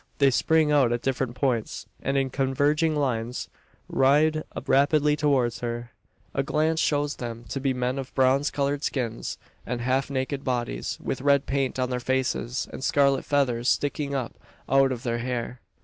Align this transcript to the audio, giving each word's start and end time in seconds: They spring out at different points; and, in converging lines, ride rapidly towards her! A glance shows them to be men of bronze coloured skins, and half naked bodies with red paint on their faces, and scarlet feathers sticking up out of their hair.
They 0.17 0.31
spring 0.31 0.71
out 0.71 0.91
at 0.91 1.03
different 1.03 1.35
points; 1.35 1.85
and, 2.01 2.17
in 2.17 2.31
converging 2.31 2.95
lines, 2.95 3.49
ride 3.87 4.43
rapidly 4.65 5.15
towards 5.15 5.59
her! 5.59 5.91
A 6.33 6.41
glance 6.41 6.79
shows 6.79 7.17
them 7.17 7.43
to 7.49 7.59
be 7.59 7.71
men 7.71 7.99
of 7.99 8.11
bronze 8.15 8.49
coloured 8.49 8.83
skins, 8.83 9.37
and 9.63 9.79
half 9.79 10.09
naked 10.09 10.43
bodies 10.43 10.97
with 10.99 11.21
red 11.21 11.45
paint 11.45 11.77
on 11.77 11.91
their 11.91 11.99
faces, 11.99 12.67
and 12.73 12.83
scarlet 12.83 13.23
feathers 13.25 13.69
sticking 13.69 14.15
up 14.15 14.33
out 14.67 14.91
of 14.91 15.03
their 15.03 15.19
hair. 15.19 15.61